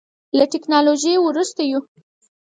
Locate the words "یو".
1.71-1.79